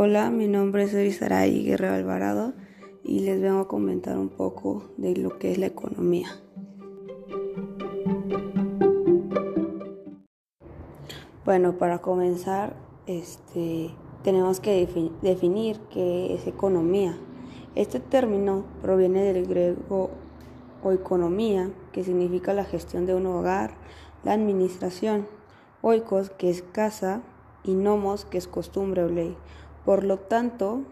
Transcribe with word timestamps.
Hola, 0.00 0.30
mi 0.30 0.46
nombre 0.46 0.84
es 0.84 0.94
Erisaray 0.94 1.64
Guerrero 1.64 1.94
Alvarado 1.94 2.52
y 3.02 3.18
les 3.18 3.40
vengo 3.40 3.58
a 3.58 3.66
comentar 3.66 4.16
un 4.16 4.28
poco 4.28 4.92
de 4.96 5.16
lo 5.16 5.40
que 5.40 5.50
es 5.50 5.58
la 5.58 5.66
economía. 5.66 6.28
Bueno, 11.44 11.78
para 11.78 11.98
comenzar, 11.98 12.76
este, 13.08 13.90
tenemos 14.22 14.60
que 14.60 14.88
definir 15.20 15.80
qué 15.90 16.32
es 16.32 16.46
economía. 16.46 17.18
Este 17.74 17.98
término 17.98 18.66
proviene 18.80 19.24
del 19.24 19.48
griego 19.48 20.10
oikonomía, 20.84 21.72
que 21.90 22.04
significa 22.04 22.54
la 22.54 22.64
gestión 22.64 23.04
de 23.04 23.16
un 23.16 23.26
hogar, 23.26 23.72
la 24.22 24.34
administración, 24.34 25.26
oikos, 25.82 26.30
que 26.30 26.50
es 26.50 26.62
casa, 26.62 27.24
y 27.64 27.74
nomos, 27.74 28.24
que 28.24 28.38
es 28.38 28.46
costumbre 28.46 29.02
o 29.02 29.08
ley. 29.08 29.36
Por 29.88 30.04
lo 30.04 30.18
tanto, 30.18 30.82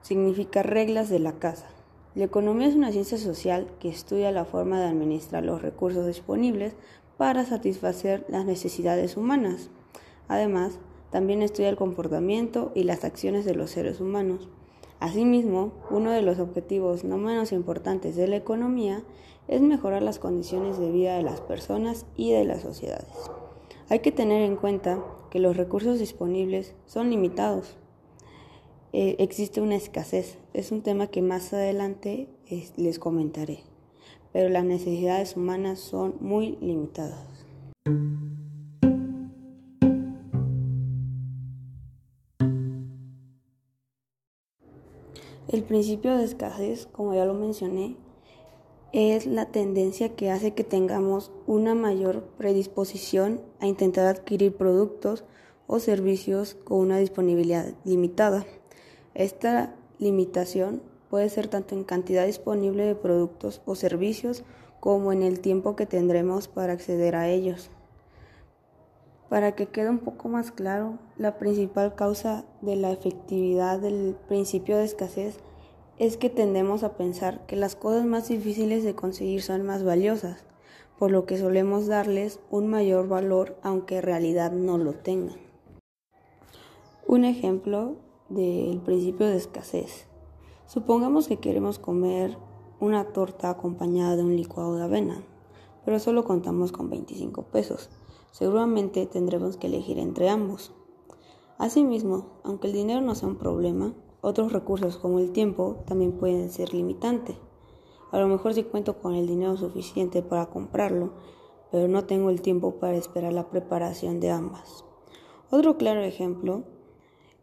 significa 0.00 0.62
reglas 0.62 1.10
de 1.10 1.18
la 1.18 1.32
casa. 1.32 1.66
La 2.14 2.24
economía 2.24 2.66
es 2.66 2.74
una 2.74 2.90
ciencia 2.90 3.18
social 3.18 3.68
que 3.78 3.90
estudia 3.90 4.32
la 4.32 4.46
forma 4.46 4.80
de 4.80 4.86
administrar 4.86 5.44
los 5.44 5.60
recursos 5.60 6.06
disponibles 6.06 6.72
para 7.18 7.44
satisfacer 7.44 8.24
las 8.30 8.46
necesidades 8.46 9.18
humanas. 9.18 9.68
Además, 10.28 10.78
también 11.10 11.42
estudia 11.42 11.68
el 11.68 11.76
comportamiento 11.76 12.72
y 12.74 12.84
las 12.84 13.04
acciones 13.04 13.44
de 13.44 13.54
los 13.54 13.72
seres 13.72 14.00
humanos. 14.00 14.48
Asimismo, 14.98 15.72
uno 15.90 16.10
de 16.10 16.22
los 16.22 16.38
objetivos 16.38 17.04
no 17.04 17.18
menos 17.18 17.52
importantes 17.52 18.16
de 18.16 18.28
la 18.28 18.36
economía 18.36 19.02
es 19.46 19.60
mejorar 19.60 20.00
las 20.00 20.18
condiciones 20.18 20.78
de 20.78 20.90
vida 20.90 21.18
de 21.18 21.22
las 21.22 21.42
personas 21.42 22.06
y 22.16 22.32
de 22.32 22.46
las 22.46 22.62
sociedades. 22.62 23.12
Hay 23.90 23.98
que 23.98 24.10
tener 24.10 24.40
en 24.40 24.56
cuenta 24.56 25.04
que 25.28 25.38
los 25.38 25.58
recursos 25.58 25.98
disponibles 25.98 26.74
son 26.86 27.10
limitados. 27.10 27.76
Eh, 28.92 29.16
existe 29.18 29.60
una 29.60 29.76
escasez, 29.76 30.38
es 30.54 30.72
un 30.72 30.82
tema 30.82 31.08
que 31.08 31.22
más 31.22 31.52
adelante 31.52 32.28
les 32.76 32.98
comentaré, 32.98 33.60
pero 34.32 34.48
las 34.48 34.64
necesidades 34.64 35.36
humanas 35.36 35.80
son 35.80 36.16
muy 36.20 36.56
limitadas. 36.60 37.46
El 45.48 45.62
principio 45.62 46.16
de 46.16 46.24
escasez, 46.24 46.86
como 46.90 47.14
ya 47.14 47.24
lo 47.24 47.32
mencioné, 47.32 47.96
es 48.92 49.26
la 49.26 49.46
tendencia 49.46 50.16
que 50.16 50.30
hace 50.30 50.54
que 50.54 50.64
tengamos 50.64 51.30
una 51.46 51.74
mayor 51.74 52.24
predisposición 52.36 53.40
a 53.60 53.66
intentar 53.66 54.06
adquirir 54.06 54.56
productos 54.56 55.24
o 55.66 55.78
servicios 55.78 56.54
con 56.54 56.78
una 56.78 56.98
disponibilidad 56.98 57.74
limitada. 57.84 58.44
Esta 59.16 59.74
limitación 59.98 60.82
puede 61.08 61.30
ser 61.30 61.48
tanto 61.48 61.74
en 61.74 61.84
cantidad 61.84 62.26
disponible 62.26 62.84
de 62.84 62.94
productos 62.94 63.62
o 63.64 63.74
servicios 63.74 64.44
como 64.78 65.10
en 65.10 65.22
el 65.22 65.40
tiempo 65.40 65.74
que 65.74 65.86
tendremos 65.86 66.48
para 66.48 66.74
acceder 66.74 67.16
a 67.16 67.26
ellos. 67.26 67.70
Para 69.30 69.52
que 69.52 69.68
quede 69.68 69.88
un 69.88 70.00
poco 70.00 70.28
más 70.28 70.52
claro, 70.52 70.98
la 71.16 71.38
principal 71.38 71.94
causa 71.94 72.44
de 72.60 72.76
la 72.76 72.92
efectividad 72.92 73.80
del 73.80 74.18
principio 74.28 74.76
de 74.76 74.84
escasez 74.84 75.38
es 75.98 76.18
que 76.18 76.28
tendemos 76.28 76.82
a 76.82 76.92
pensar 76.98 77.46
que 77.46 77.56
las 77.56 77.74
cosas 77.74 78.04
más 78.04 78.28
difíciles 78.28 78.84
de 78.84 78.94
conseguir 78.94 79.40
son 79.40 79.64
más 79.64 79.82
valiosas, 79.82 80.44
por 80.98 81.10
lo 81.10 81.24
que 81.24 81.38
solemos 81.38 81.86
darles 81.86 82.38
un 82.50 82.66
mayor 82.66 83.08
valor 83.08 83.56
aunque 83.62 83.96
en 83.96 84.02
realidad 84.02 84.52
no 84.52 84.76
lo 84.76 84.92
tengan. 84.92 85.38
Un 87.06 87.24
ejemplo 87.24 87.96
del 88.28 88.80
principio 88.80 89.26
de 89.26 89.36
escasez. 89.36 90.06
Supongamos 90.66 91.28
que 91.28 91.38
queremos 91.38 91.78
comer 91.78 92.36
una 92.80 93.12
torta 93.12 93.50
acompañada 93.50 94.16
de 94.16 94.24
un 94.24 94.36
licuado 94.36 94.76
de 94.76 94.84
avena, 94.84 95.22
pero 95.84 95.98
solo 95.98 96.24
contamos 96.24 96.72
con 96.72 96.90
25 96.90 97.42
pesos 97.44 97.90
seguramente 98.36 99.06
tendremos 99.06 99.56
que 99.56 99.66
elegir 99.66 99.98
entre 99.98 100.28
ambos. 100.28 100.70
Asimismo, 101.56 102.40
aunque 102.44 102.66
el 102.66 102.74
dinero 102.74 103.00
no 103.00 103.14
sea 103.14 103.30
un 103.30 103.36
problema, 103.36 103.94
otros 104.20 104.52
recursos 104.52 104.98
como 104.98 105.20
el 105.20 105.32
tiempo 105.32 105.82
también 105.86 106.12
pueden 106.12 106.50
ser 106.50 106.74
limitantes. 106.74 107.36
A 108.12 108.18
lo 108.18 108.28
mejor 108.28 108.52
sí 108.52 108.64
cuento 108.64 108.98
con 108.98 109.14
el 109.14 109.26
dinero 109.26 109.56
suficiente 109.56 110.20
para 110.20 110.50
comprarlo, 110.50 111.12
pero 111.70 111.88
no 111.88 112.04
tengo 112.04 112.28
el 112.28 112.42
tiempo 112.42 112.78
para 112.78 112.98
esperar 112.98 113.32
la 113.32 113.48
preparación 113.48 114.20
de 114.20 114.30
ambas. 114.30 114.84
Otro 115.50 115.78
claro 115.78 116.02
ejemplo 116.02 116.64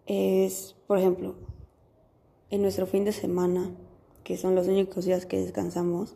es, 0.06 0.76
por 0.88 0.98
ejemplo, 0.98 1.36
en 2.50 2.62
nuestro 2.62 2.86
fin 2.86 3.06
de 3.06 3.12
semana, 3.12 3.72
que 4.24 4.38
son 4.38 4.56
los 4.56 4.68
únicos 4.68 5.06
días 5.06 5.26
que 5.26 5.40
descansamos, 5.40 6.16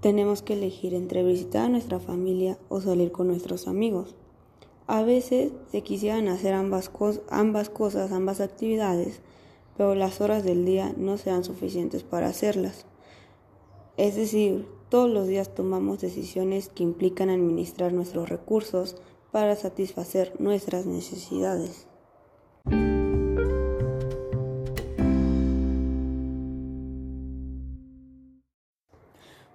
tenemos 0.00 0.42
que 0.42 0.52
elegir 0.52 0.92
entre 0.92 1.22
visitar 1.22 1.66
a 1.66 1.68
nuestra 1.68 1.98
familia 1.98 2.58
o 2.68 2.80
salir 2.80 3.10
con 3.10 3.28
nuestros 3.28 3.68
amigos. 3.68 4.14
A 4.86 5.02
veces 5.02 5.52
se 5.72 5.82
quisieran 5.82 6.28
hacer 6.28 6.52
ambas, 6.52 6.90
cosas, 6.90 8.12
ambas 8.12 8.40
actividades, 8.40 9.20
pero 9.76 9.94
las 9.94 10.20
horas 10.20 10.44
del 10.44 10.66
día 10.66 10.94
no 10.98 11.16
sean 11.16 11.42
suficientes 11.42 12.02
para 12.02 12.26
hacerlas. 12.26 12.84
Es 13.96 14.16
decir, 14.16 14.66
todos 14.90 15.08
los 15.08 15.26
días 15.26 15.54
tomamos 15.54 16.00
decisiones 16.00 16.68
que 16.68 16.82
implican 16.82 17.30
administrar 17.30 17.92
nuestros 17.92 18.28
recursos 18.28 18.96
para 19.32 19.56
satisfacer 19.56 20.34
nuestras 20.38 20.84
necesidades. 20.84 21.86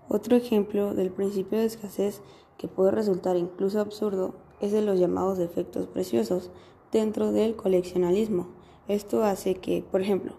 Otro 0.09 0.35
ejemplo 0.35 0.95
del 0.95 1.11
principio 1.11 1.59
de 1.59 1.65
escasez 1.65 2.21
que 2.57 2.67
puede 2.67 2.89
resultar 2.89 3.37
incluso 3.37 3.79
absurdo 3.79 4.33
es 4.59 4.71
de 4.71 4.81
los 4.81 4.99
llamados 4.99 5.37
defectos 5.37 5.85
preciosos 5.85 6.49
dentro 6.91 7.31
del 7.31 7.55
coleccionalismo. 7.55 8.47
Esto 8.87 9.23
hace 9.23 9.55
que, 9.55 9.83
por 9.83 10.01
ejemplo, 10.01 10.33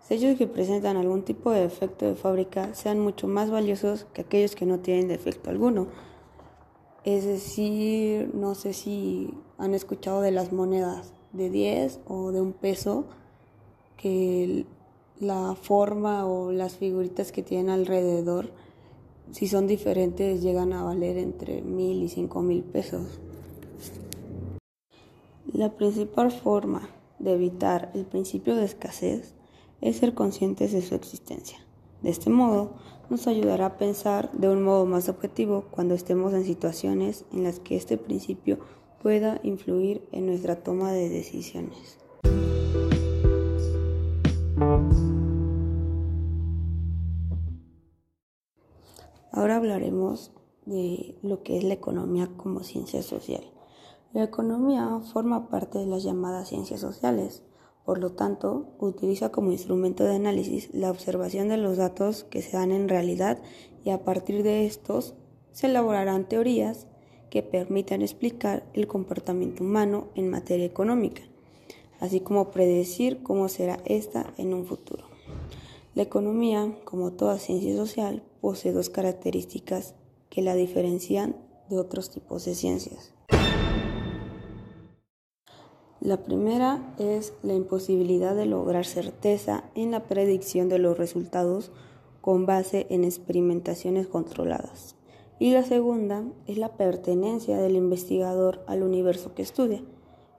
sellos 0.00 0.38
que 0.38 0.46
presentan 0.46 0.96
algún 0.96 1.24
tipo 1.24 1.50
de 1.50 1.62
defecto 1.62 2.06
de 2.06 2.14
fábrica 2.14 2.74
sean 2.74 3.00
mucho 3.00 3.26
más 3.26 3.50
valiosos 3.50 4.06
que 4.12 4.20
aquellos 4.20 4.54
que 4.54 4.66
no 4.66 4.78
tienen 4.78 5.08
defecto 5.08 5.50
alguno. 5.50 5.88
Es 7.02 7.24
decir, 7.24 8.30
no 8.34 8.54
sé 8.54 8.72
si 8.72 9.34
han 9.58 9.74
escuchado 9.74 10.20
de 10.20 10.30
las 10.30 10.52
monedas 10.52 11.12
de 11.32 11.50
10 11.50 12.02
o 12.06 12.30
de 12.30 12.40
un 12.40 12.52
peso 12.52 13.06
que 13.96 14.64
la 15.18 15.56
forma 15.60 16.24
o 16.24 16.52
las 16.52 16.76
figuritas 16.76 17.32
que 17.32 17.42
tienen 17.42 17.70
alrededor 17.70 18.52
si 19.30 19.46
son 19.46 19.66
diferentes 19.66 20.42
llegan 20.42 20.72
a 20.72 20.82
valer 20.82 21.18
entre 21.18 21.62
mil 21.62 22.02
y 22.02 22.08
cinco 22.08 22.42
mil 22.42 22.62
pesos. 22.62 23.20
La 25.52 25.76
principal 25.76 26.30
forma 26.30 26.88
de 27.18 27.34
evitar 27.34 27.90
el 27.94 28.04
principio 28.04 28.54
de 28.54 28.64
escasez 28.64 29.34
es 29.80 29.96
ser 29.96 30.14
conscientes 30.14 30.72
de 30.72 30.82
su 30.82 30.94
existencia. 30.94 31.58
De 32.02 32.10
este 32.10 32.30
modo, 32.30 32.74
nos 33.10 33.26
ayudará 33.26 33.66
a 33.66 33.76
pensar 33.78 34.30
de 34.32 34.48
un 34.48 34.62
modo 34.62 34.86
más 34.86 35.08
objetivo 35.08 35.64
cuando 35.70 35.94
estemos 35.94 36.32
en 36.32 36.44
situaciones 36.44 37.24
en 37.32 37.42
las 37.42 37.58
que 37.58 37.76
este 37.76 37.96
principio 37.96 38.58
pueda 39.02 39.40
influir 39.42 40.06
en 40.12 40.26
nuestra 40.26 40.62
toma 40.62 40.92
de 40.92 41.08
decisiones. 41.08 41.98
Ahora 49.30 49.56
hablaremos 49.56 50.32
de 50.64 51.18
lo 51.22 51.42
que 51.42 51.58
es 51.58 51.64
la 51.64 51.74
economía 51.74 52.30
como 52.36 52.62
ciencia 52.62 53.02
social. 53.02 53.42
La 54.12 54.24
economía 54.24 55.00
forma 55.12 55.48
parte 55.48 55.78
de 55.78 55.86
las 55.86 56.02
llamadas 56.02 56.48
ciencias 56.48 56.80
sociales, 56.80 57.42
por 57.84 57.98
lo 57.98 58.12
tanto, 58.12 58.74
utiliza 58.78 59.30
como 59.30 59.52
instrumento 59.52 60.04
de 60.04 60.16
análisis 60.16 60.68
la 60.74 60.90
observación 60.90 61.48
de 61.48 61.56
los 61.56 61.76
datos 61.76 62.24
que 62.24 62.42
se 62.42 62.56
dan 62.56 62.70
en 62.70 62.88
realidad 62.88 63.38
y 63.84 63.90
a 63.90 64.04
partir 64.04 64.42
de 64.42 64.66
estos 64.66 65.14
se 65.52 65.66
elaborarán 65.68 66.28
teorías 66.28 66.86
que 67.30 67.42
permitan 67.42 68.02
explicar 68.02 68.66
el 68.74 68.86
comportamiento 68.86 69.62
humano 69.62 70.08
en 70.14 70.30
materia 70.30 70.66
económica, 70.66 71.22
así 72.00 72.20
como 72.20 72.50
predecir 72.50 73.22
cómo 73.22 73.48
será 73.48 73.78
esta 73.84 74.32
en 74.36 74.54
un 74.54 74.66
futuro. 74.66 75.04
La 75.94 76.02
economía, 76.02 76.74
como 76.84 77.12
toda 77.12 77.38
ciencia 77.38 77.74
social, 77.76 78.22
posee 78.40 78.72
dos 78.72 78.90
características 78.90 79.94
que 80.30 80.42
la 80.42 80.54
diferencian 80.54 81.36
de 81.68 81.78
otros 81.78 82.10
tipos 82.10 82.44
de 82.44 82.54
ciencias. 82.54 83.12
La 86.00 86.22
primera 86.22 86.94
es 86.98 87.34
la 87.42 87.54
imposibilidad 87.54 88.36
de 88.36 88.46
lograr 88.46 88.86
certeza 88.86 89.64
en 89.74 89.90
la 89.90 90.04
predicción 90.04 90.68
de 90.68 90.78
los 90.78 90.96
resultados 90.96 91.72
con 92.20 92.46
base 92.46 92.86
en 92.90 93.04
experimentaciones 93.04 94.06
controladas. 94.06 94.94
Y 95.40 95.52
la 95.52 95.64
segunda 95.64 96.24
es 96.46 96.56
la 96.56 96.76
pertenencia 96.76 97.58
del 97.58 97.76
investigador 97.76 98.64
al 98.66 98.82
universo 98.82 99.34
que 99.34 99.42
estudia. 99.42 99.82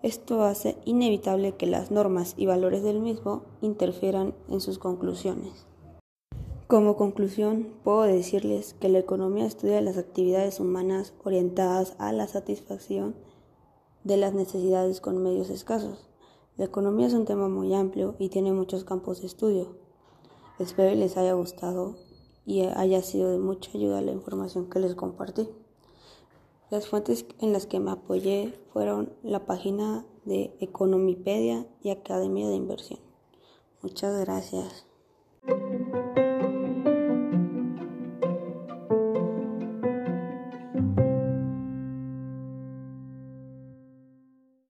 Esto 0.01 0.43
hace 0.43 0.77
inevitable 0.85 1.53
que 1.55 1.65
las 1.65 1.91
normas 1.91 2.35
y 2.37 2.45
valores 2.45 2.83
del 2.83 3.01
mismo 3.01 3.43
interfieran 3.61 4.33
en 4.49 4.61
sus 4.61 4.79
conclusiones. 4.79 5.68
Como 6.69 6.97
conclusión, 6.97 7.73
puedo 7.83 8.03
decirles 8.03 8.75
que 8.75 8.89
la 8.89 8.99
economía 8.99 9.47
estudia 9.47 9.81
las 9.81 9.97
actividades 9.97 10.59
humanas 10.59 11.15
orientadas 11.23 11.95
a 11.97 12.11
la 12.11 12.27
satisfacción 12.27 13.15
de 14.03 14.17
las 14.17 14.35
necesidades 14.35 15.01
con 15.01 15.17
medios 15.17 15.49
escasos. 15.49 16.07
La 16.57 16.65
economía 16.65 17.07
es 17.07 17.13
un 17.15 17.25
tema 17.25 17.49
muy 17.49 17.73
amplio 17.73 18.13
y 18.19 18.29
tiene 18.29 18.51
muchos 18.51 18.83
campos 18.83 19.21
de 19.21 19.25
estudio. 19.25 19.77
Espero 20.59 20.93
les 20.93 21.17
haya 21.17 21.33
gustado 21.33 21.95
y 22.45 22.61
haya 22.61 23.01
sido 23.01 23.31
de 23.31 23.39
mucha 23.39 23.71
ayuda 23.73 24.03
la 24.03 24.11
información 24.11 24.69
que 24.69 24.77
les 24.77 24.93
compartí. 24.93 25.49
Las 26.69 26.87
fuentes 26.87 27.25
en 27.39 27.51
las 27.51 27.65
que 27.65 27.79
me 27.79 27.89
apoyé 27.89 28.53
fueron 28.73 29.11
la 29.23 29.47
página 29.47 30.05
de 30.23 30.55
Economipedia 30.59 31.65
y 31.81 31.89
Academia 31.89 32.47
de 32.47 32.57
Inversión. 32.57 32.99
Muchas 33.81 34.23
gracias. 34.23 34.85